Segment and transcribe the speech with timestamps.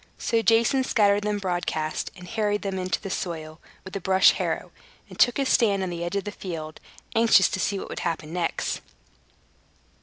[0.17, 4.71] So Jason scattered them broadcast, and harrowed them into the soil with a brush harrow,
[5.07, 6.79] and took his stand on the edge of the field,
[7.13, 8.81] anxious to see what would happen next.